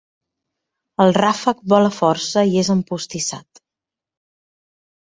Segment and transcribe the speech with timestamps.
[1.05, 3.65] El ràfec vola força i és empostissat.